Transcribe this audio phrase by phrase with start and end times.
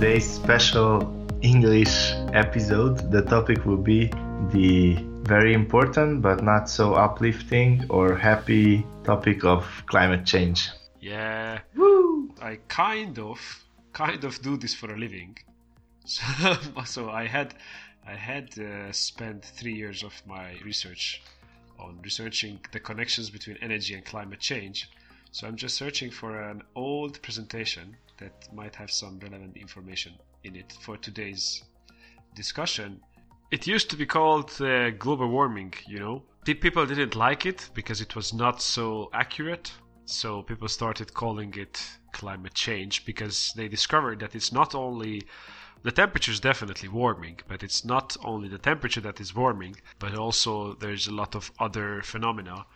[0.00, 4.06] today's special English episode, the topic will be
[4.50, 10.70] the very important but not so uplifting or happy topic of climate change.
[11.02, 11.58] Yeah.
[11.76, 12.32] Woo!
[12.40, 13.38] I kind of
[13.92, 15.36] kind of do this for a living.
[16.06, 16.24] So,
[16.86, 17.54] so I had
[18.06, 21.20] I had uh, spent three years of my research
[21.78, 24.88] on researching the connections between energy and climate change.
[25.30, 30.12] So I'm just searching for an old presentation that might have some relevant information
[30.44, 31.64] in it for today's
[32.34, 33.00] discussion.
[33.50, 36.22] It used to be called uh, global warming, you know.
[36.44, 39.72] The people didn't like it because it was not so accurate.
[40.04, 45.22] So people started calling it climate change because they discovered that it's not only
[45.82, 50.14] the temperature is definitely warming, but it's not only the temperature that is warming, but
[50.14, 52.66] also there's a lot of other phenomena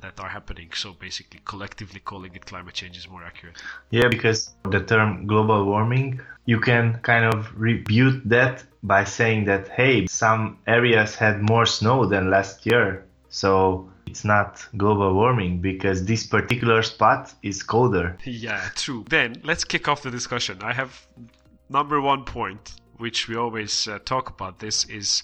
[0.00, 0.70] that are happening.
[0.74, 3.62] So basically, collectively calling it climate change is more accurate.
[3.90, 9.68] Yeah, because the term global warming, you can kind of rebut that by saying that,
[9.68, 13.04] hey, some areas had more snow than last year.
[13.28, 18.16] So it's not global warming because this particular spot is colder.
[18.24, 19.04] Yeah, true.
[19.08, 20.58] Then let's kick off the discussion.
[20.62, 21.06] I have
[21.68, 25.22] number one point, which we always uh, talk about this, is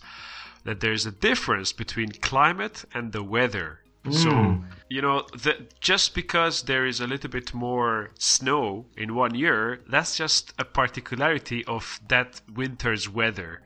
[0.64, 3.80] that there's a difference between climate and the weather.
[4.10, 4.64] So, Mm.
[4.88, 9.82] you know, the, just because there is a little bit more snow in one year,
[9.88, 13.62] that's just a particularity of that winter's weather.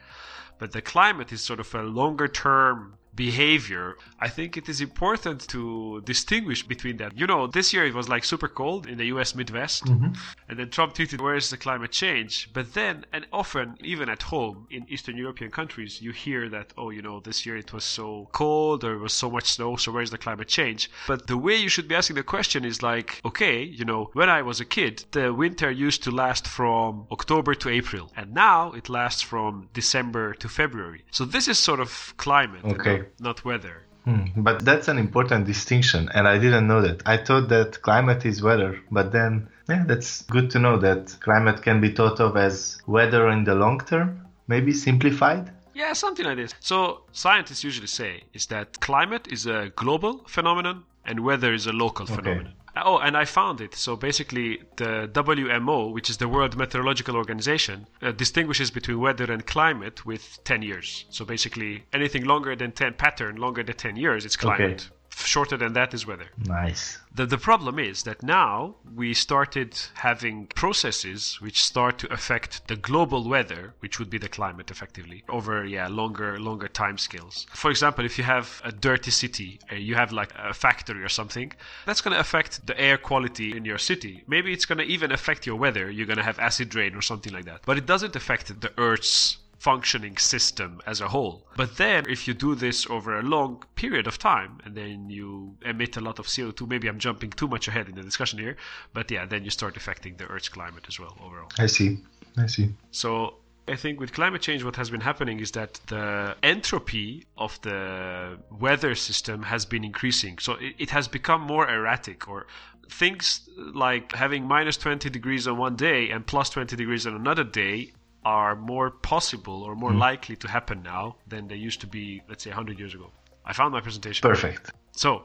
[0.59, 3.97] But the climate is sort of a longer term behavior.
[4.19, 7.19] I think it is important to distinguish between that.
[7.19, 10.13] You know, this year it was like super cold in the US Midwest, mm-hmm.
[10.49, 12.51] and then Trump tweeted, Where's the climate change?
[12.53, 16.91] But then, and often, even at home in Eastern European countries, you hear that, oh,
[16.91, 19.93] you know, this year it was so cold or it was so much snow, so
[19.93, 20.91] where's the climate change?
[21.07, 24.29] But the way you should be asking the question is like, okay, you know, when
[24.29, 28.73] I was a kid, the winter used to last from October to April, and now
[28.73, 31.05] it lasts from December to February.
[31.11, 33.02] So this is sort of climate, Okay.
[33.03, 33.83] Not, not weather.
[34.05, 37.03] Hmm, But that's an important distinction, and I didn't know that.
[37.07, 41.63] I thought that climate is weather, but then, yeah, that's good to know that climate
[41.63, 45.53] can be thought of as weather in the long term, maybe simplified.
[45.75, 46.53] Yeah, something like this.
[46.61, 51.73] So scientists usually say is that climate is a global phenomenon and weather is a
[51.73, 52.55] local phenomenon.
[52.77, 53.75] Oh, and I found it.
[53.75, 59.47] So basically, the WMO, which is the World Meteorological Organization, uh, distinguishes between weather and
[59.47, 61.05] climate with 10 years.
[61.11, 64.89] So basically, anything longer than 10 pattern, longer than 10 years, it's climate.
[64.91, 65.02] F-
[65.33, 66.29] Shorter than that is weather.
[66.45, 66.99] Nice.
[67.15, 72.77] The, the problem is that now we started having processes which start to affect the
[72.77, 77.47] global weather, which would be the climate effectively, over yeah longer longer time scales.
[77.63, 81.09] For example, if you have a dirty city, uh, you have like a factory or
[81.09, 81.53] something,
[81.87, 84.25] that's going to affect the air quality in your city.
[84.27, 85.91] Maybe it's going to even affect your weather.
[85.91, 87.63] You're going to have acid rain or something like that.
[87.65, 91.47] But it doesn't affect the Earth's functioning system as a whole.
[91.57, 95.57] But then, if you do this over a long period of time and then you
[95.65, 98.57] emit a lot of CO2, maybe I'm jumping too much ahead in the discussion here,
[98.93, 101.49] but yeah, then you start affecting the Earth's climate as well overall.
[101.59, 101.99] I see.
[102.37, 102.75] I see.
[102.91, 103.35] So
[103.69, 108.39] I think with climate change, what has been happening is that the entropy of the
[108.51, 110.39] weather system has been increasing.
[110.39, 112.49] So it, it has become more erratic, or
[112.91, 117.45] things like having minus 20 degrees on one day and plus 20 degrees on another
[117.45, 117.93] day
[118.25, 119.99] are more possible or more hmm.
[119.99, 123.11] likely to happen now than they used to be, let's say, 100 years ago.
[123.45, 124.23] I found my presentation.
[124.23, 124.71] Perfect.
[124.93, 125.25] So,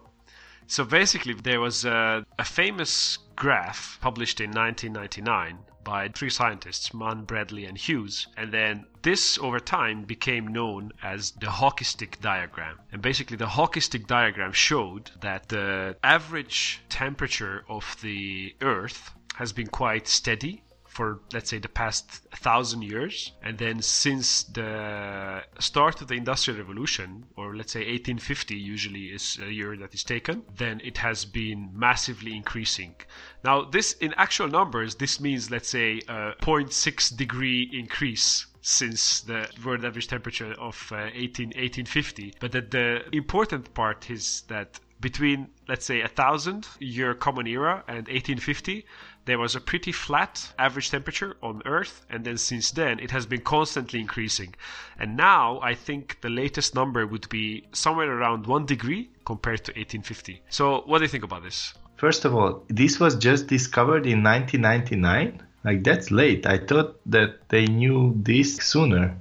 [0.66, 7.24] so basically, there was a, a famous graph published in 1999 by three scientists, Mann,
[7.24, 8.28] Bradley, and Hughes.
[8.36, 12.80] And then this, over time, became known as the hockey stick diagram.
[12.92, 19.54] And basically, the hockey stick diagram showed that the average temperature of the Earth has
[19.54, 20.64] been quite steady
[20.98, 22.06] for let's say the past
[22.48, 23.32] thousand years.
[23.44, 29.38] And then since the start of the industrial revolution or let's say 1850 usually is
[29.40, 32.96] a year that is taken then it has been massively increasing.
[33.44, 39.48] Now this in actual numbers this means let's say a 0.6 degree increase since the
[39.64, 45.48] world average temperature of uh, 18, 1850 but that the important part is that between
[45.68, 48.84] let's say a thousand year common era and 1850
[49.28, 53.26] there was a pretty flat average temperature on earth and then since then it has
[53.26, 54.56] been constantly increasing
[55.00, 59.72] and now i think the latest number would be somewhere around 1 degree compared to
[59.74, 64.06] 1850 so what do you think about this First of all, this was just discovered
[64.06, 65.42] in 1999.
[65.64, 66.46] Like that's late.
[66.46, 69.18] I thought that they knew this sooner.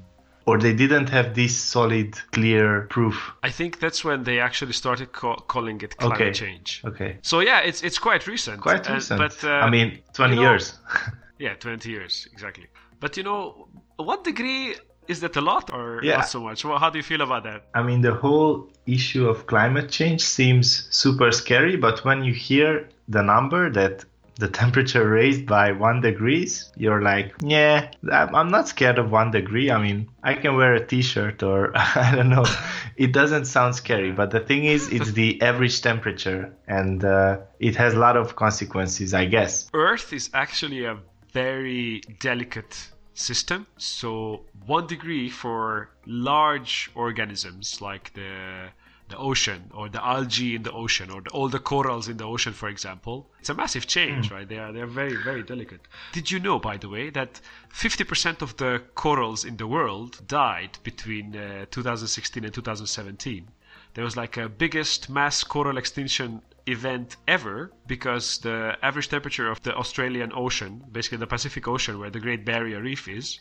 [0.49, 3.17] Or they didn't have this solid, clear proof.
[3.43, 6.33] i think that's when they actually started ca- calling it climate Okay.
[6.33, 7.11] change Okay.
[7.31, 9.19] so yeah it's it's quite recent Quite Uh, recent.
[9.25, 10.65] but uh, I mean, 20 you know- years.
[11.47, 12.67] Yeah, 20 years, exactly.
[12.99, 13.69] But you know,
[14.09, 14.75] what degree
[15.07, 16.17] is that a lot or Yeah.
[16.17, 16.65] not so much?
[16.65, 17.61] Well, how do you feel about that?
[17.75, 18.53] I mean, the whole
[18.87, 20.67] issue of climate change seems
[21.03, 24.05] super scary, but when you hear the number that
[24.39, 29.71] the temperature raised by one degrees, you're like, yeah, I'm not scared of one degree.
[29.71, 32.45] I mean, I can wear a t-shirt or I don't know.
[32.97, 37.77] It doesn't sound scary, but the thing is, it's the average temperature and uh, it
[37.77, 39.71] has a lot of consequences, I guess.
[39.73, 40.99] Earth is actually a
[41.33, 43.67] very delicate system.
[43.79, 48.69] So one degree for large organisms like the
[49.09, 52.25] the ocean or the algae in the ocean or the, all the corals in the
[52.25, 54.49] ocean, for example, it's a massive change, right?
[54.49, 55.83] They are they are very very delicate.
[56.13, 57.41] Did you know, by the way, that
[57.73, 63.49] 50% of the corals in the world died between uh, 2016 and 2017?
[63.95, 69.63] There was like a biggest mass coral extinction event ever because the average temperature of
[69.63, 73.41] the Australian Ocean, basically the Pacific Ocean where the Great Barrier Reef is,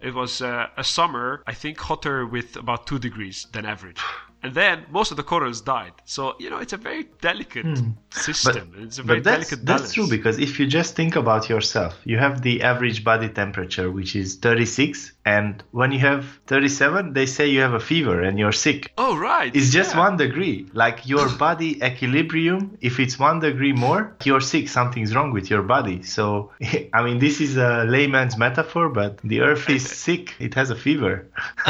[0.00, 3.98] it was uh, a summer, I think, hotter with about two degrees than average.
[4.42, 5.92] And then most of the corals died.
[6.04, 7.66] So, you know, it's a very delicate
[8.10, 8.74] system.
[8.78, 9.24] it's a very Hmm.
[9.24, 12.62] But that's, delicate that's true because if you just think about yourself, you have the
[12.62, 15.12] average body temperature, which is 36.
[15.26, 18.92] And when you have 37, they say you have a fever and you're sick.
[18.96, 19.54] Oh, right.
[19.54, 20.06] It's just yeah.
[20.06, 20.68] one degree.
[20.72, 24.68] Like your body equilibrium, if it's one degree more, you're sick.
[24.68, 26.04] Something's wrong with your body.
[26.04, 26.52] So,
[26.94, 30.34] I mean, this is a layman's metaphor, but the earth is sick.
[30.38, 31.26] It has a fever.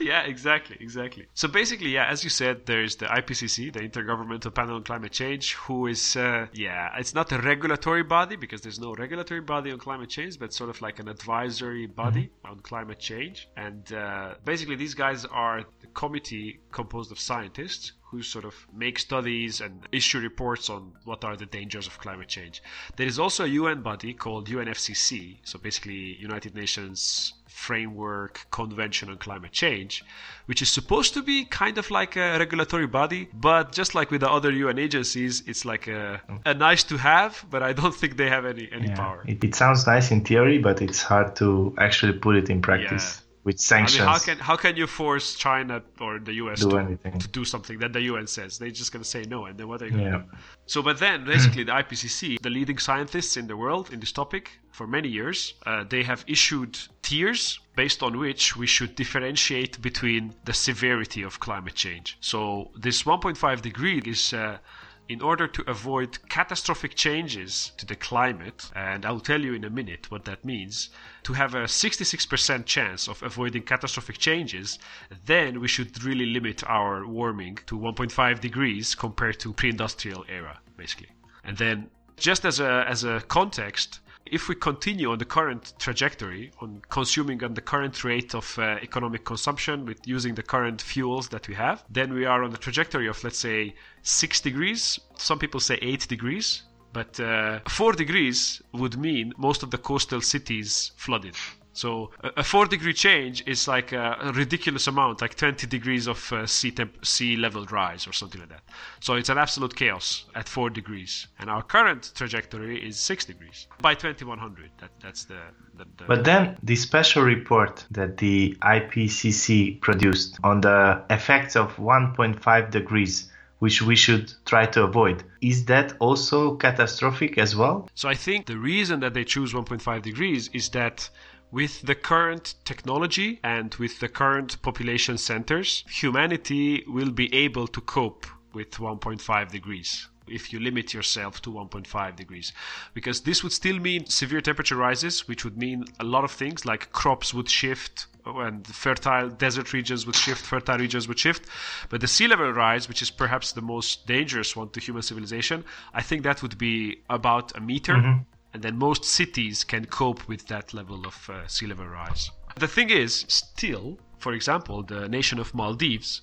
[0.00, 1.26] yeah, exactly, exactly.
[1.34, 5.52] So basically, yeah, as you said, there's the IPCC, the Intergovernmental Panel on Climate Change,
[5.52, 9.78] who is, uh, yeah, it's not a regulatory body because there's no regulatory body on
[9.78, 13.48] climate change, but sort of like an advisory body on climate change.
[13.56, 18.98] And uh, basically, these guys are the committee composed of scientists who sort of make
[18.98, 22.62] studies and issue reports on what are the dangers of climate change.
[22.96, 29.16] There is also a UN body called UNFCC, so basically United Nations Framework Convention on
[29.16, 30.04] Climate Change,
[30.44, 34.20] which is supposed to be kind of like a regulatory body, but just like with
[34.20, 38.18] the other UN agencies, it's like a, a nice to have, but I don't think
[38.18, 39.24] they have any any power.
[39.26, 43.22] It, it sounds nice in theory, but it's hard to actually put it in practice
[43.46, 44.00] with I sanctions.
[44.00, 47.14] mean, how can how can you force China or the US Do to, anything.
[47.24, 48.58] to do something that the UN says?
[48.58, 50.22] They're just gonna say no, and then what are you gonna Yeah.
[50.32, 50.38] do?
[50.72, 54.44] So, but then basically the IPCC, the leading scientists in the world in this topic
[54.78, 56.72] for many years, uh, they have issued
[57.08, 57.42] tiers
[57.76, 62.06] based on which we should differentiate between the severity of climate change.
[62.20, 62.38] So
[62.86, 64.32] this 1.5 degree is.
[64.34, 64.58] Uh,
[65.08, 69.70] in order to avoid catastrophic changes to the climate, and I'll tell you in a
[69.70, 70.90] minute what that means,
[71.22, 74.78] to have a 66% chance of avoiding catastrophic changes,
[75.26, 81.10] then we should really limit our warming to 1.5 degrees compared to pre-industrial era, basically.
[81.44, 84.00] And then, just as a as a context,
[84.30, 88.76] if we continue on the current trajectory, on consuming on the current rate of uh,
[88.82, 92.58] economic consumption with using the current fuels that we have, then we are on the
[92.58, 94.98] trajectory of, let's say, six degrees.
[95.16, 96.62] Some people say eight degrees,
[96.92, 101.36] but uh, four degrees would mean most of the coastal cities flooded.
[101.76, 106.06] So a a four degree change is like a, a ridiculous amount, like 20 degrees
[106.06, 108.62] of uh, sea temp- sea level rise or something like that.
[109.00, 113.66] So it's an absolute chaos at four degrees, and our current trajectory is six degrees
[113.82, 114.70] by 2100.
[114.78, 115.40] That that's the,
[115.76, 121.76] the, the But then the special report that the IPCC produced on the effects of
[121.76, 127.88] 1.5 degrees, which we should try to avoid, is that also catastrophic as well?
[127.94, 131.10] So I think the reason that they choose 1.5 degrees is that
[131.50, 137.80] with the current technology and with the current population centers, humanity will be able to
[137.80, 142.52] cope with 1.5 degrees if you limit yourself to 1.5 degrees.
[142.94, 146.64] Because this would still mean severe temperature rises which would mean a lot of things
[146.64, 151.48] like crops would shift oh, and fertile desert regions would shift fertile regions would shift.
[151.88, 155.64] But the sea level rise which is perhaps the most dangerous one to human civilization
[155.94, 158.22] i think that would be about a meter mm-hmm.
[158.56, 162.30] And then most cities can cope with that level of uh, sea level rise.
[162.58, 166.22] The thing is, still, for example, the nation of Maldives,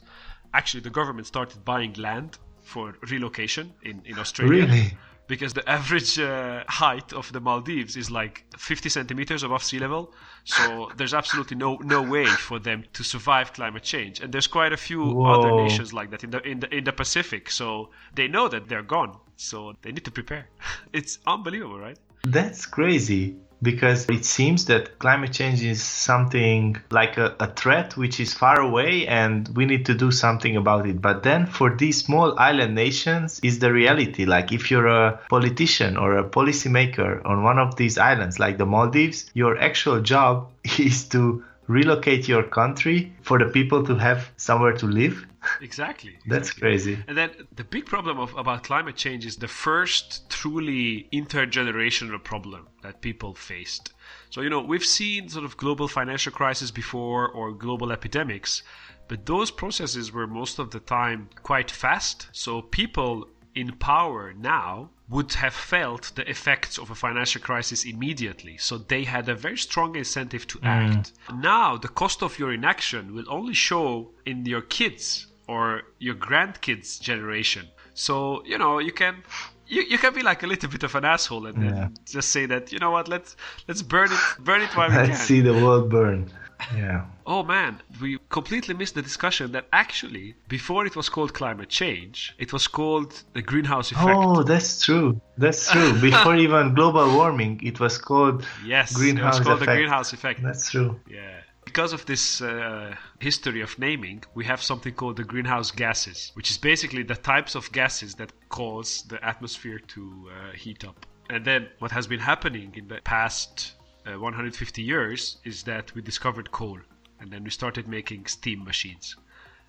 [0.52, 4.66] actually the government started buying land for relocation in, in Australia.
[4.66, 4.98] Really?
[5.28, 10.12] Because the average uh, height of the Maldives is like 50 centimeters above sea level,
[10.44, 14.22] so there's absolutely no no way for them to survive climate change.
[14.22, 16.94] And there's quite a few other nations like that in the in the in the
[16.94, 20.48] Pacific, so they know that they're gone, so they need to prepare.
[21.00, 22.00] It's unbelievable, right?
[22.24, 23.38] That's crazy.
[23.63, 28.60] because it seems that climate change is something like a, a, threat which is far
[28.60, 31.01] away and we need to do something about it.
[31.01, 34.25] But then for these small island nations is the reality.
[34.25, 38.65] Like if you're a politician or a policymaker on one of these islands like the
[38.65, 44.74] Maldives, your actual job is to relocate your country for the people to have somewhere
[44.74, 45.25] to live
[45.62, 46.17] exactly.
[46.27, 46.98] That's crazy.
[47.08, 52.67] And then the big problem of, about climate change is the first truly intergenerational problem
[52.82, 53.93] that people faced.
[54.29, 58.63] So, you know, we've seen sort of global financial crisis before or global epidemics,
[59.08, 62.27] but those processes were most of the time quite fast.
[62.32, 68.57] So people in power now would have felt the effects of a financial crisis immediately.
[68.57, 70.65] So they had a very strong incentive to mm.
[70.65, 71.12] act.
[71.33, 77.00] Now, the cost of your inaction will only show in your kids or your grandkids'
[77.00, 77.67] generation.
[77.93, 79.24] So you know you can
[79.67, 81.89] you, you can be like a little bit of an asshole and yeah.
[82.05, 83.36] just say that you know what let's
[83.67, 85.17] let's burn it burn it while we let's can.
[85.17, 86.31] see the world burn.
[86.75, 87.05] Yeah.
[87.25, 92.36] oh man, we completely missed the discussion that actually before it was called climate change,
[92.38, 94.10] it was called the greenhouse effect.
[94.10, 95.22] Oh, that's true.
[95.38, 95.93] That's true.
[96.10, 99.72] Before even global warming, it was called yes, greenhouse it was called effect.
[99.72, 100.43] the greenhouse effect.
[100.43, 101.00] That's true.
[101.10, 106.32] Yeah because of this uh, history of naming, we have something called the greenhouse gases,
[106.36, 111.05] which is basically the types of gases that cause the atmosphere to uh, heat up.
[111.29, 113.74] And then what has been happening in the past
[114.05, 116.79] uh, 150 years is that we discovered coal,
[117.19, 119.15] and then we started making steam machines.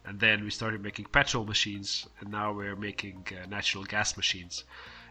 [0.05, 4.65] And then we started making petrol machines, and now we're making uh, natural gas machines.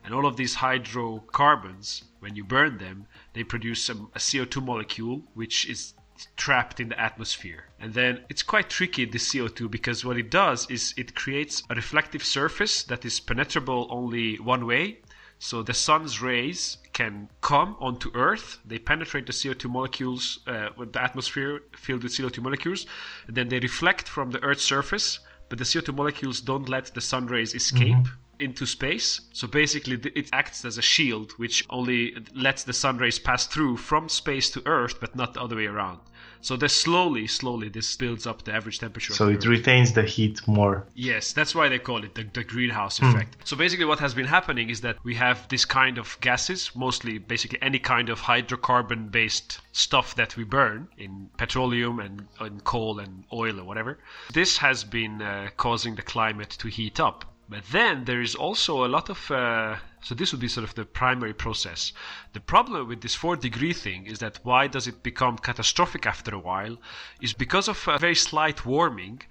[0.04, 5.24] And all of these hydrocarbons, when you burn them, they produce a, a CO2 molecule,
[5.34, 5.94] which is
[6.36, 7.70] trapped in the atmosphere.
[7.80, 11.76] And then it's quite tricky, the CO2, because what it does is it creates a
[11.76, 15.00] reflective surface that is penetrable only one way.
[15.40, 20.94] So the sun's rays can come onto Earth, they penetrate the CO2 molecules uh, with
[20.94, 22.86] the atmosphere filled with CO2 molecules,
[23.28, 25.20] and then they reflect from the Earth's surface,
[25.50, 27.98] but the CO2 molecules don't let the sun rays escape.
[27.98, 29.22] Mm-hmm into space.
[29.32, 33.78] So basically, it acts as a shield, which only lets the sun rays pass through
[33.78, 36.00] from space to Earth, but not the other way around.
[36.44, 39.14] So this slowly, slowly, this builds up the average temperature.
[39.14, 40.86] So it retains the heat more.
[40.94, 43.06] Yes, that's why they call it the, the greenhouse hmm.
[43.06, 43.38] effect.
[43.46, 47.18] So basically, what has been happening is that we have this kind of gases, mostly
[47.18, 53.00] basically any kind of hydrocarbon based stuff that we burn in petroleum and in coal
[53.00, 53.98] and oil or whatever.
[54.34, 57.24] This has been uh, causing the climate to heat up.
[57.48, 60.76] But then there is also a lot of uh, so this would be sort of
[60.76, 61.94] the primary process.
[62.34, 66.36] The problem with this four degree thing is that why does it become catastrophic after
[66.36, 66.78] a while?
[67.22, 69.22] Is because of a very slight warming,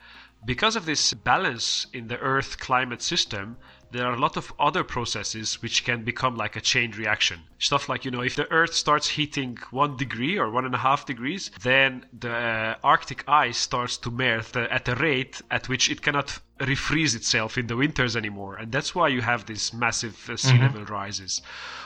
[0.44, 3.58] because of this balance in the Earth climate system,
[3.92, 7.40] there are a lot of other processes which can become like a chain reaction.
[7.58, 10.78] Stuff like, you know, if the Earth starts heating one degree or one and a
[10.78, 15.90] half degrees, then the uh, Arctic ice starts to melt at a rate at which
[15.90, 18.56] it cannot refreeze itself in the winters anymore.
[18.56, 20.62] And that's why you have these massive uh, sea mm-hmm.
[20.62, 21.42] level rises.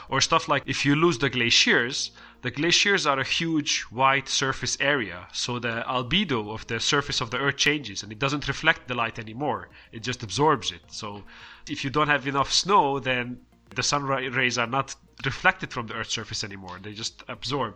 [0.08, 2.12] Or stuff like if you lose the glaciers,
[2.46, 7.32] the glaciers are a huge white surface area, so the albedo of the surface of
[7.32, 9.68] the Earth changes and it doesn't reflect the light anymore.
[9.90, 10.82] It just absorbs it.
[10.86, 11.24] So
[11.68, 13.40] if you don't have enough snow, then
[13.74, 16.78] the sun rays are not reflected from the Earth's surface anymore.
[16.80, 17.74] They just absorb.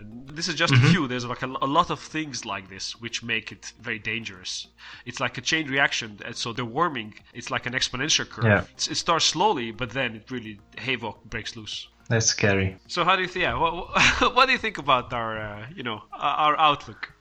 [0.00, 0.86] This is just mm-hmm.
[0.86, 1.06] a few.
[1.06, 4.66] There's like a, a, lot of things like this which make it very dangerous.
[5.06, 6.18] It's like a chain reaction.
[6.24, 8.44] And So the warming, it's like an exponential curve.
[8.44, 8.64] Yeah.
[8.92, 11.86] It starts slowly, but then it really havoc breaks loose.
[12.10, 12.76] That's scary.
[12.88, 13.44] So how do you think?
[13.44, 13.74] Yeah, what,
[14.34, 17.12] what do you think about our, uh, you know, our outlook?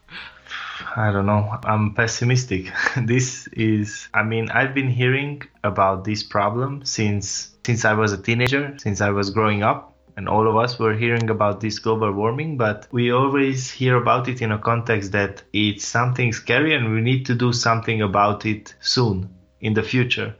[0.95, 1.59] I don't know.
[1.63, 2.73] I'm pessimistic.
[2.97, 8.17] this is I mean, I've been hearing about this problem since since I was a
[8.17, 12.11] teenager, since I was growing up, and all of us were hearing about this global
[12.11, 16.91] warming, but we always hear about it in a context that it's something scary and
[16.91, 19.29] we need to do something about it soon
[19.61, 20.35] in the future.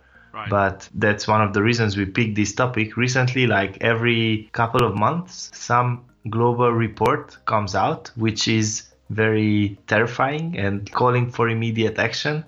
[0.50, 2.98] But that's one of the reasons we picked this topic.
[2.98, 10.57] Recently, like every couple of months, some global report comes out, which is very terrifying
[10.57, 12.45] and calling for immediate action.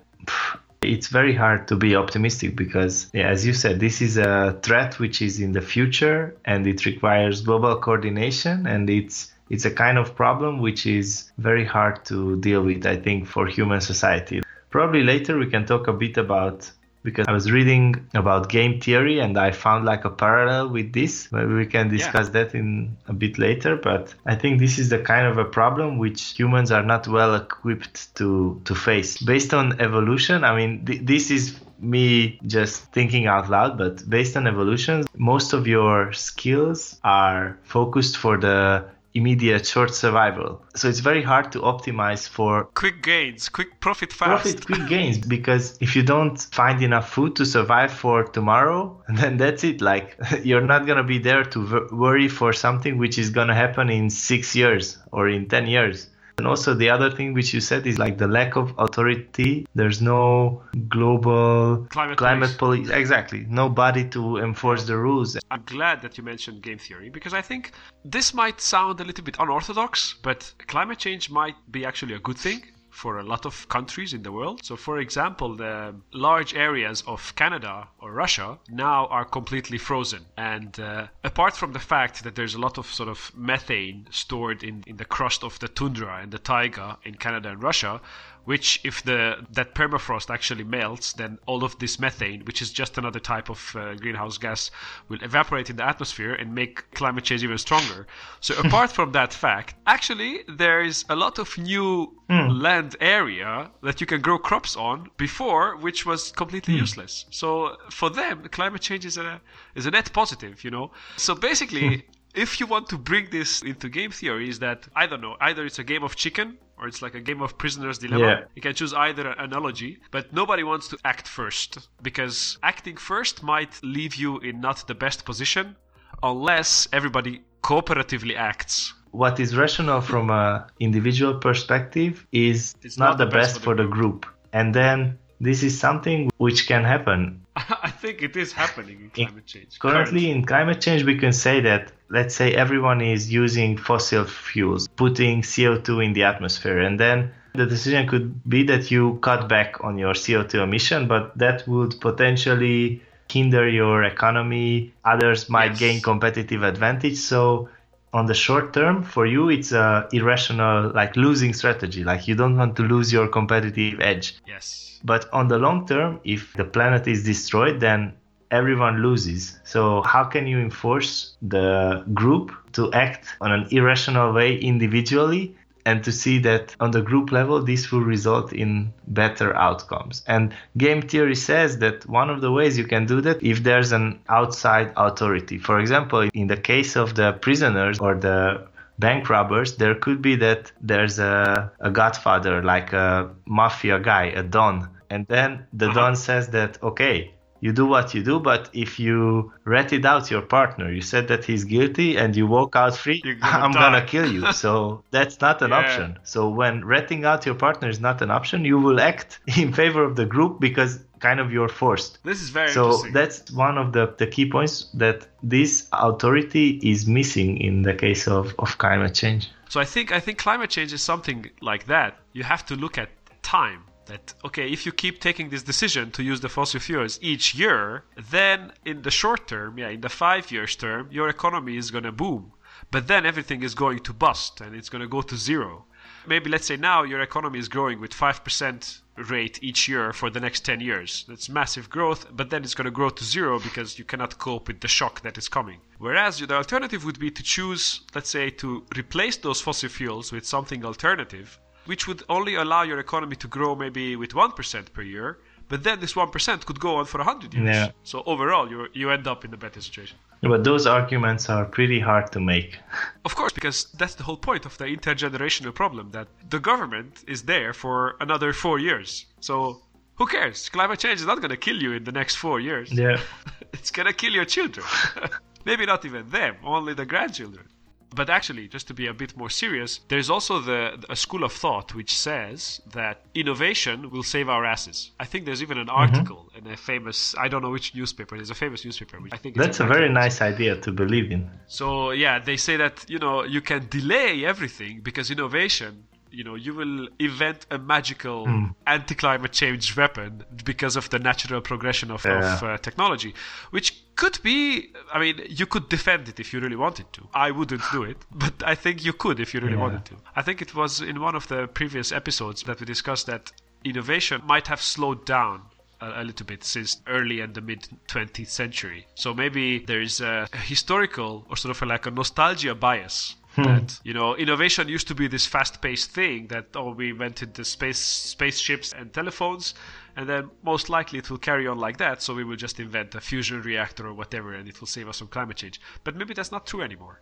[0.82, 4.98] It's very hard to be optimistic because, yeah, as you said, this is a threat
[4.98, 9.98] which is in the future and it requires global coordination and it's it's a kind
[9.98, 14.40] of problem which is very hard to deal with, I think, for human society.
[14.70, 16.70] Probably later we can talk a bit about
[17.02, 21.30] because I was reading about game theory and I found like a parallel with this.
[21.32, 22.44] Maybe we can discuss yeah.
[22.44, 25.98] that in a bit later, but I think this is the kind of a problem
[25.98, 29.20] which humans are not well equipped to to face.
[29.22, 34.36] Based on evolution, I mean th- this is me just thinking out loud, but based
[34.36, 40.62] on evolution, most of your skills are focused for the immediate short survival.
[40.74, 44.42] So it's very hard to optimize for quick gains, quick profit fast.
[44.42, 49.36] Profit quick gains because if you don't find enough food to survive for tomorrow, then
[49.36, 49.80] that's it.
[49.80, 53.54] Like you're not going to be there to worry for something which is going to
[53.54, 56.08] happen in 6 years or in 10 years.
[56.42, 59.64] And also the other thing which you said is like the lack of authority.
[59.76, 62.90] There's no global climate, climate police.
[62.90, 63.46] Exactly.
[63.48, 65.38] Nobody to enforce the rules.
[65.52, 67.70] I'm glad that you mentioned game theory because I think
[68.04, 72.38] this might sound a little bit unorthodox, but climate change might be actually a good
[72.38, 74.62] thing for a lot of countries in the world.
[74.62, 80.26] So, for example, the large areas of Canada or Russia now are completely frozen.
[80.36, 84.62] And uh, apart from the fact that there's a lot of sort of methane stored
[84.62, 88.00] in, in the crust of the tundra and the taiga in Canada and Russia,
[88.44, 92.98] which if the that permafrost actually melts then all of this methane which is just
[92.98, 94.70] another type of uh, greenhouse gas
[95.08, 98.06] will evaporate in the atmosphere and make climate change even stronger
[98.40, 102.60] so apart from that fact actually there is a lot of new mm.
[102.60, 106.78] land area that you can grow crops on before which was completely mm.
[106.78, 109.40] useless so for them climate change is a
[109.74, 112.00] is a net positive you know so basically hmm.
[112.34, 115.64] if you want to bring this into game theory is that i don't know either
[115.64, 118.26] it's a game of chicken or it's like a game of prisoner's dilemma.
[118.26, 118.44] Yeah.
[118.56, 123.72] You can choose either analogy, but nobody wants to act first because acting first might
[123.82, 125.76] leave you in not the best position
[126.22, 128.94] unless everybody cooperatively acts.
[129.12, 133.74] What is rational from an individual perspective is it's not, not the, best, best for
[133.76, 134.22] the, group.
[134.22, 134.26] group.
[134.52, 137.41] And then this is something which can happen.
[137.56, 139.78] I think it is happening in climate change.
[139.78, 144.24] Currently, currently, in climate change, we can say that, let's say, everyone is using fossil
[144.24, 149.48] fuels, putting CO2 in the atmosphere, and then the decision could be that you cut
[149.48, 154.92] back on your CO2 emission, but that would potentially hinder your economy.
[155.04, 155.80] Others might yes.
[155.80, 157.18] gain competitive advantage.
[157.18, 157.68] So
[158.12, 162.04] on the short term for you it's a irrational like losing strategy.
[162.04, 164.36] Like you don't want to lose your competitive edge.
[164.46, 165.00] Yes.
[165.04, 168.14] But on the long term if the planet is destroyed then
[168.50, 169.58] everyone loses.
[169.64, 176.04] So how can you enforce the group to act on an irrational way individually and
[176.04, 180.22] to see that on the group level this will result in better outcomes.
[180.26, 183.92] And game theory says that one of the ways you can do that if there's
[183.92, 185.58] an outside authority.
[185.58, 188.66] For example in the case of the prisoners or the
[188.98, 194.42] bank robbers there could be that there's a, a godfather like a mafia guy a
[194.42, 194.88] don.
[195.10, 196.00] And then the uh-huh.
[196.00, 200.42] don says that okay you do what you do, but if you ratted out your
[200.42, 203.80] partner, you said that he's guilty and you walk out free, gonna I'm die.
[203.80, 204.52] gonna kill you.
[204.52, 205.78] So that's not an yeah.
[205.78, 206.18] option.
[206.24, 210.02] So when ratting out your partner is not an option, you will act in favor
[210.02, 212.18] of the group because kind of you're forced.
[212.24, 217.06] This is very so that's one of the, the key points that this authority is
[217.06, 219.48] missing in the case of, of climate change.
[219.68, 222.18] So I think I think climate change is something like that.
[222.32, 223.08] You have to look at
[223.42, 227.54] time that okay if you keep taking this decision to use the fossil fuels each
[227.54, 231.90] year then in the short term yeah in the five years term your economy is
[231.90, 232.52] going to boom.
[232.90, 235.86] But then everything is going to bust and it's going to go to zero.
[236.26, 240.40] Maybe let's say now your economy is growing with 5% rate each year for the
[240.40, 241.24] next 10 years.
[241.28, 244.68] That's massive growth but then it's going to grow to zero because you cannot cope
[244.68, 245.80] with the shock that is coming.
[245.98, 250.46] Whereas the alternative would be to choose let's say to replace those fossil fuels with
[250.46, 255.38] something alternative which would only allow your economy to grow maybe with 1% per year,
[255.68, 257.76] but then this 1% could go on for 100 years.
[257.76, 257.90] Yeah.
[258.04, 260.16] So overall, you you end up in a better situation.
[260.42, 262.78] But those arguments are pretty hard to make.
[263.24, 267.42] Of course, because that's the whole point of the intergenerational problem that the government is
[267.42, 269.26] there for another four years.
[269.40, 269.82] So
[270.16, 270.68] who cares?
[270.68, 272.92] Climate change is not going to kill you in the next four years.
[272.92, 273.18] Yeah.
[273.72, 274.86] it's going to kill your children.
[275.64, 277.66] Maybe not even them, only the grandchildren.
[278.14, 281.52] But actually, just to be a bit more serious, there's also the a school of
[281.52, 285.12] thought which says that innovation will save our asses.
[285.18, 285.96] I think there's even an mm-hmm.
[285.96, 286.66] article mm-hmm.
[286.66, 288.36] in a famous I don't know which newspaper.
[288.36, 289.20] There's a famous newspaper.
[289.20, 291.50] Which I think that's a very nice idea to believe in.
[291.66, 296.54] So yeah, they say that you know you can delay everything because innovation you know
[296.54, 298.74] you will invent a magical mm.
[298.86, 302.54] anti-climate change weapon because of the natural progression of, yeah.
[302.54, 303.34] of uh, technology
[303.70, 307.50] which could be i mean you could defend it if you really wanted to i
[307.50, 309.80] wouldn't do it but i think you could if you really yeah.
[309.80, 313.26] wanted to i think it was in one of the previous episodes that we discussed
[313.26, 313.52] that
[313.84, 315.62] innovation might have slowed down
[316.02, 319.06] a, little bit since early and the mid 20th century.
[319.14, 323.36] So maybe there is a historical or sort of like a nostalgia bias.
[323.56, 323.62] Hmm.
[323.64, 327.64] That you know, innovation used to be this fast-paced thing that oh, we invented the
[327.64, 329.74] space spaceships and telephones,
[330.16, 332.22] and then most likely it will carry on like that.
[332.22, 335.18] So we will just invent a fusion reactor or whatever, and it will save us
[335.18, 335.80] from climate change.
[336.04, 337.20] But maybe that's not true anymore.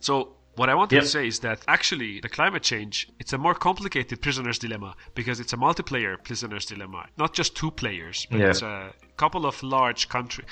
[0.00, 1.04] So what I wanted Yep.
[1.04, 5.40] to say is that actually the climate change it's a more complicated prisoner's dilemma because
[5.40, 8.50] it's a multiplayer prisoner's dilemma, not just two players, but Yeah.
[8.50, 10.46] it's a couple of large countries.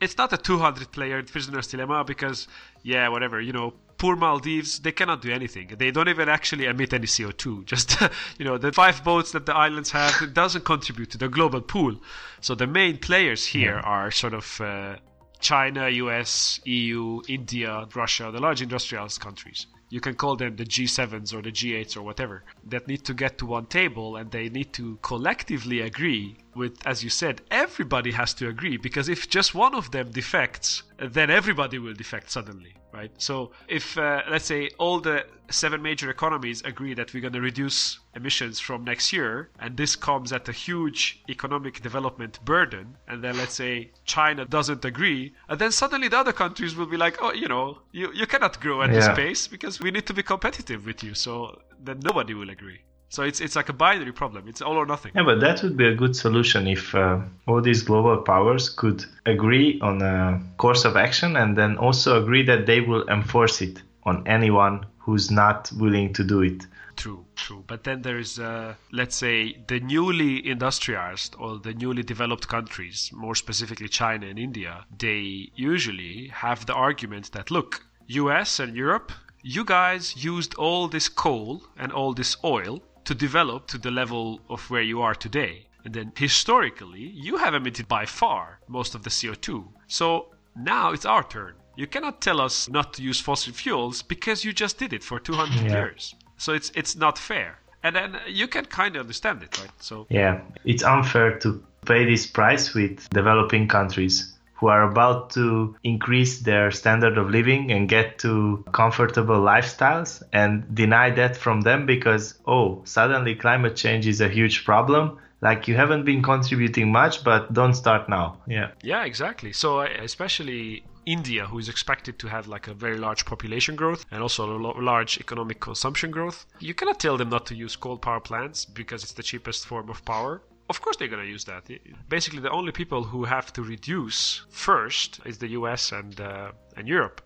[0.00, 2.46] It's not a 200 player prisoner's dilemma because
[2.82, 5.66] yeah, whatever, you know, poor Maldives, they cannot do anything.
[5.78, 7.64] They don't even actually emit any CO2.
[7.72, 7.96] Just
[8.38, 11.62] you know, the five boats that the islands have it doesn't contribute to the global
[11.62, 11.96] pool.
[12.42, 14.96] So the main players here are sort of uh,
[15.40, 19.66] China, US, EU, India, Russia, the large industrialized countries.
[19.94, 23.38] You can call them the G7s or the G8s or whatever that need to get
[23.38, 28.34] to one table and they need to collectively agree with, as you said, everybody has
[28.34, 33.12] to agree because if just one of them defects, then everybody will defect suddenly, right?
[33.18, 37.40] So if, uh, let's say, all the seven major economies agree that we're going to
[37.40, 43.22] reduce emissions from next year, and this comes at a huge economic development burden, and
[43.22, 47.18] then let's say China doesn't agree, and then suddenly the other countries will be like,
[47.20, 50.22] oh, you know, you, you cannot grow at this pace because we need to be
[50.22, 51.14] competitive with you.
[51.14, 52.80] So that nobody will agree.
[53.10, 54.48] So it's it's like a binary problem.
[54.48, 55.12] It's all or nothing.
[55.14, 59.04] Yeah, but that would be a good solution if uh, all these global powers could
[59.26, 63.82] agree on a course of action and then also agree that they will enforce it
[64.04, 66.66] on anyone who's not willing to do it.
[66.96, 67.62] True, true.
[67.66, 73.10] But then there is, uh, let's say, the newly industrialized or the newly developed countries,
[73.12, 79.12] more specifically China and India, they usually have the argument that, look, US and Europe,
[79.46, 84.40] you guys used all this coal and all this oil to develop to the level
[84.48, 85.66] of where you are today.
[85.84, 89.68] And then historically, you have emitted by far most of the CO2.
[89.86, 91.56] So now it's our turn.
[91.76, 95.20] You cannot tell us not to use fossil fuels because you just did it for
[95.20, 95.72] 200 Yeah.
[95.72, 96.14] years.
[96.38, 97.58] So it's it's not fair.
[97.82, 99.70] And then you can kind of understand it, right?
[99.78, 105.74] So Yeah, it's unfair to pay this price with developing countries who are about to
[105.82, 111.86] increase their standard of living and get to comfortable lifestyles and deny that from them
[111.86, 115.18] because, oh, suddenly climate change is a huge problem.
[115.40, 118.38] Like you haven't been contributing much, but don't start now.
[118.46, 118.70] Yeah.
[118.82, 119.52] Yeah, exactly.
[119.52, 124.22] So especially India, who is expected to have like a very large population growth and
[124.22, 127.98] also a lo- large economic consumption growth, you cannot tell them not to use coal
[127.98, 130.42] power plants because it's the cheapest form of power.
[130.74, 131.62] Of course, they're going to use that.
[132.08, 136.88] Basically, the only people who have to reduce first is the US and uh, and
[136.88, 137.22] Europe.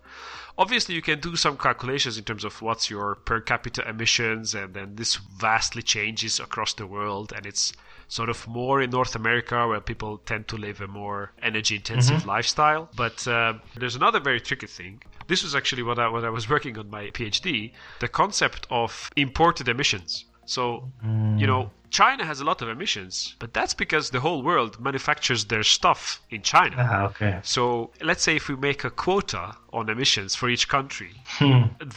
[0.55, 4.75] Obviously, you can do some calculations in terms of what's your per capita emissions, and
[4.75, 7.73] then this vastly changes across the world, and it's
[8.07, 12.25] sort of more in North America where people tend to live a more energy intensive
[12.27, 12.89] lifestyle.
[12.95, 15.01] But uh, there's another very tricky thing.
[15.25, 19.09] This was actually what I, what I was working on my PhD the concept of
[19.15, 20.25] imported emissions.
[20.49, 24.79] So, you know, China has a lot of emissions, but that's because the whole world
[24.79, 26.75] manufactures their stuff in China.
[26.79, 27.39] Ah, okay.
[27.43, 31.11] So let's say if we make a quota on emissions for each country,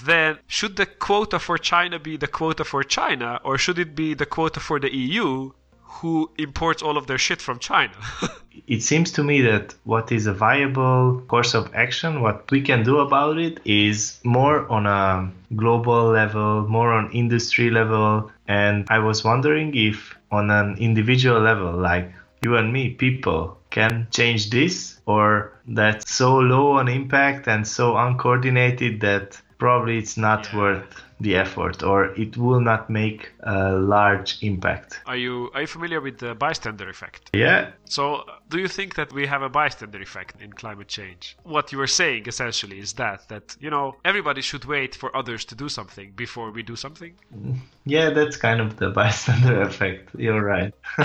[0.05, 4.15] then should the quota for China be the quota for China, or should it be
[4.15, 5.53] the quota for the EU,
[6.01, 7.93] who imports all of their shit from China?
[8.67, 12.83] it seems to me that what is a viable course of action, what we can
[12.83, 18.31] do about it, is more on a global level, more on industry level.
[18.49, 24.07] And I was wondering if on an individual level, like you and me, people can
[24.11, 30.49] change this, or that's so low on impact and so uncoordinated that probably it's not
[30.53, 30.59] Yeah.
[30.59, 35.01] worth the effort or it will not make a large impact.
[35.07, 37.31] are you are you familiar with the bystander effect?
[37.35, 41.37] Yeah, So, do you think that we have a bystander effect in climate change?
[41.45, 45.45] What you were saying essentially is that that you know everybody should wait for others
[45.47, 47.13] to do something before we do something.
[47.37, 50.11] Mm, yeah, that's kind of the bystander effect.
[50.17, 50.73] You're right.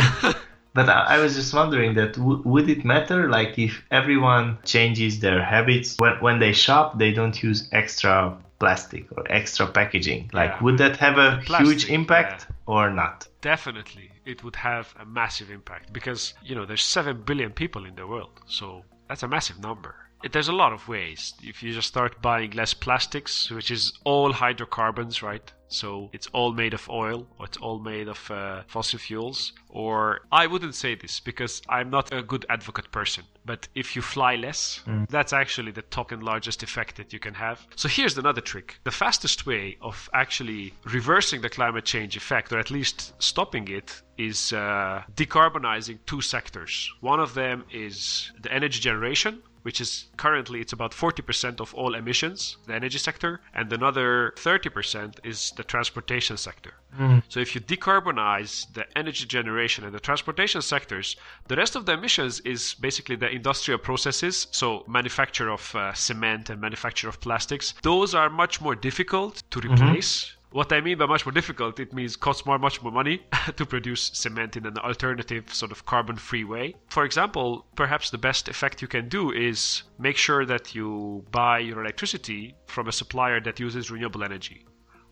[0.77, 5.19] but I, I was just wondering that w- would it matter like if everyone changes
[5.19, 10.49] their habits when when they shop they don't use extra plastic or extra packaging like
[10.51, 10.63] Yeah.
[10.63, 15.49] would that have a Plastic, huge impact or not Definitely, it would have a massive
[15.51, 19.59] impact because you know there's seven billion people in the world, so that's a massive
[19.59, 19.95] number.
[20.31, 21.33] There's a lot of ways.
[21.43, 25.51] If you just start buying less plastics, which is all hydrocarbons, right?
[25.69, 29.51] So it's all made of oil, or it's all made of uh, fossil fuels.
[29.69, 33.25] Or I wouldn't say this because I'm not a good advocate person.
[33.45, 37.33] But if you fly less, that's actually the top and largest effect that you can
[37.33, 37.65] have.
[37.75, 42.59] So here's another trick: the fastest way of actually reversing the climate change effect, or
[42.59, 46.91] at least stopping it, is uh, decarbonizing two sectors.
[47.01, 51.93] One of them is the energy generation, which is currently it's about 40% of all
[51.93, 56.71] emissions, the energy sector, and another 30% is the transportation sector.
[56.97, 57.21] Mm.
[57.27, 61.17] So if you decarbonize the energy generation and the transportation sectors,
[61.49, 66.49] the rest of the emissions is basically the industrial processes, so manufacture of uh, cement
[66.49, 67.73] and manufacture of plastics.
[67.83, 70.36] Those are much more difficult to replace.
[70.51, 73.21] What I mean by much more difficult, it means costs more, much more money
[73.57, 76.75] to produce cement in an alternative, sort of carbon-free way.
[76.87, 81.59] For example, perhaps the best effect you can do is make sure that you buy
[81.59, 84.63] your electricity from a supplier that uses renewable energy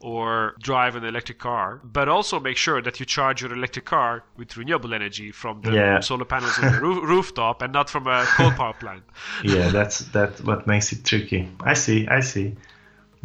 [0.02, 4.24] or drive an electric car, but also make sure that you charge your electric car
[4.38, 6.00] with renewable energy from the Yeah.
[6.00, 9.04] solar panels on the roof, rooftop and not from a coal power plant.
[9.44, 11.50] yeah, that's that what makes it tricky.
[11.62, 12.56] I see, I see.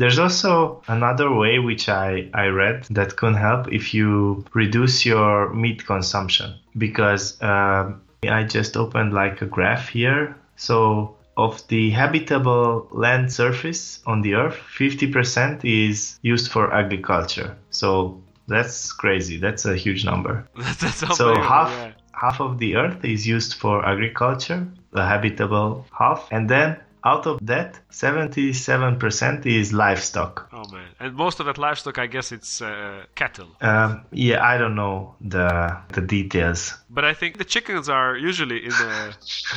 [0.00, 5.52] There's also another way which I, I read that can help if you reduce your
[5.52, 10.36] meat consumption because um, I just opened like a graph here.
[10.56, 17.58] So of the habitable land surface on the earth, 50% is used for agriculture.
[17.68, 19.36] So that's crazy.
[19.36, 20.48] That's a huge number.
[20.80, 21.92] That's So half yeah.
[22.12, 27.38] half of the earth is used for agriculture, the habitable half, and then out of
[27.46, 30.48] that, 77% is livestock.
[30.52, 30.88] Oh man!
[30.98, 33.48] And most of that livestock, I guess, it's uh, cattle.
[33.60, 36.74] Um, yeah, I don't know the the details.
[36.90, 39.12] But I think the chickens are usually in a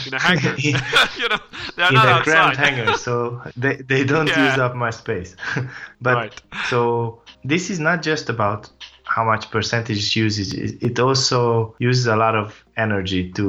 [0.08, 0.56] in a hangar.
[1.18, 1.40] You know,
[1.76, 2.24] they're in not a outside.
[2.24, 4.50] cramped hangar, so they, they don't Yeah.
[4.50, 5.36] use up my space.
[6.02, 6.42] but Right.
[6.70, 8.70] so this is not just about
[9.16, 12.48] how much percentage uses it it also uses a lot of
[12.78, 13.48] energy to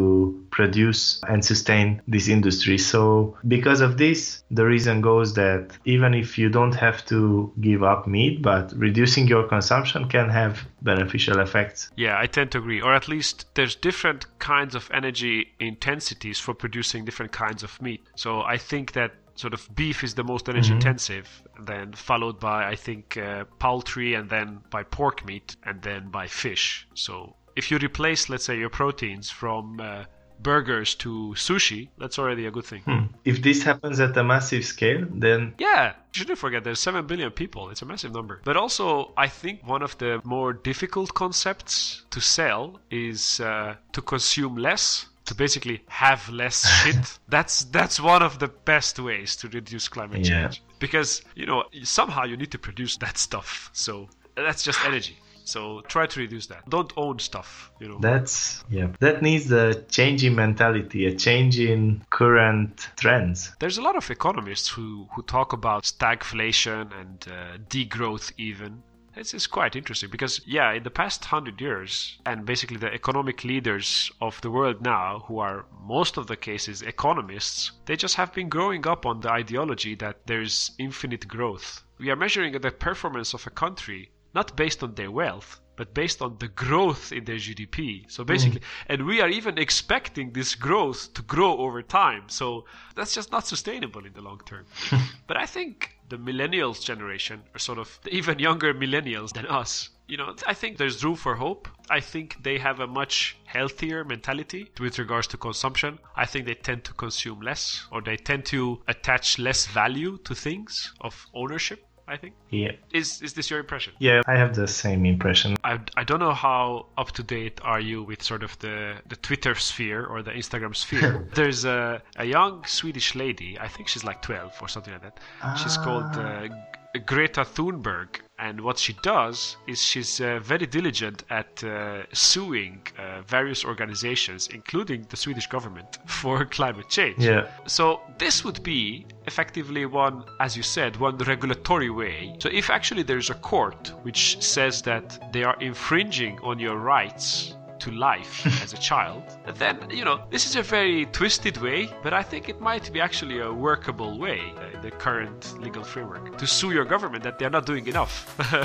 [0.50, 6.36] produce and sustain this industry so because of this the reason goes that even if
[6.36, 11.90] you don't have to give up meat but reducing your consumption can have beneficial effects
[11.96, 12.80] Yeah, I tend to agree.
[12.80, 18.02] Or at least there's different kinds of energy intensities for producing different kinds of meat.
[18.16, 22.68] So I think that sort of beef is the most energy intensive, then followed by
[22.68, 26.86] I think uh, poultry, and then by pork meat, and then by fish.
[26.94, 30.04] So if you replace, let's say, your proteins from uh,
[30.40, 32.82] burgers to sushi, that's already a good thing.
[33.24, 37.30] if this happens at a massive scale then Yeah, you shouldn't forget there's 7 billion
[37.30, 37.70] people.
[37.70, 38.40] It's a massive number.
[38.44, 44.02] But also, I think one of the more difficult concepts to sell is uh, to
[44.02, 45.06] consume less.
[45.26, 47.18] To basically have less shit.
[47.28, 50.42] That's that's one of the best ways to reduce climate Yeah.
[50.48, 50.62] change.
[50.78, 53.70] Because you know somehow you need to produce that stuff.
[53.72, 55.16] So that's just energy.
[55.46, 56.68] So try to reduce that.
[56.70, 57.70] Don't own stuff.
[57.80, 57.98] You know.
[58.00, 63.82] that's yeah that needs a change in mentality a change in current trends There's a
[63.82, 68.82] lot of economists who, who talk about stagflation and uh, degrowth, even.
[69.16, 73.44] This is quite interesting because, yeah, in the past hundred years, and basically the economic
[73.44, 78.34] leaders of the world now, who are most of the cases economists, they just have
[78.34, 81.84] been growing up on the ideology that there's infinite growth.
[81.96, 86.22] We are measuring the performance of a country not based on their wealth, but based
[86.22, 88.10] on the growth in their GDP.
[88.10, 88.88] So basically, mm.
[88.88, 92.24] and we are even expecting this growth to grow over time.
[92.28, 94.66] So that's just not sustainable in the long term.
[95.26, 99.90] but I think the millennials generation are sort of even younger millennials than us.
[100.06, 101.66] You know, I think there's room for hope.
[101.88, 105.98] I think they have a much healthier mentality with regards to consumption.
[106.14, 110.34] I think they tend to consume less or they tend to attach less value to
[110.34, 112.34] things of ownership, I think.
[112.50, 113.92] yeah Is is this your impression?
[113.98, 117.80] yeah i have the same impression I, I don't know how up to date are
[117.80, 121.26] you with sort of the, the Twitter sphere or the Instagram sphere.
[121.34, 125.18] There's a, a young Swedish lady, I think she's like 12 or something like that.
[125.58, 126.54] She's called uh, G-
[126.98, 128.20] Greta Thunberg.
[128.38, 134.48] And what she does is she's uh, very diligent at uh, suing uh, various organizations,
[134.48, 137.18] including the Swedish government, for climate change.
[137.18, 142.34] yeah So this would be effectively one, as you said, one regulatory way.
[142.40, 147.54] So if actually there's a court which says that they are infringing on your rights
[147.84, 149.22] to life as a child,
[149.56, 153.00] then you know this is a very twisted way, but I think it might be
[153.00, 157.44] actually a workable way uh, the current legal framework to sue your government that they
[157.44, 158.14] are not doing enough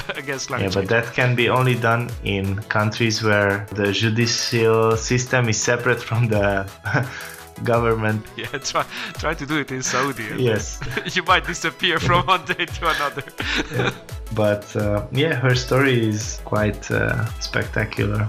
[0.17, 2.45] against climate Yeah, but that can be only done in
[2.79, 6.45] countries where the judicial system is separate from the
[7.63, 8.25] government.
[8.37, 8.85] Yeah, try
[9.23, 10.27] try to do it in Saudi.
[10.37, 10.79] Yes.
[11.15, 13.23] you might disappear from one day to another.
[14.35, 18.27] But uh, yeah, her story is quite uh, spectacular.